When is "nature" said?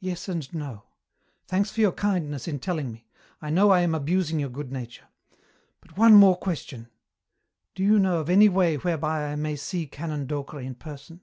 4.72-5.04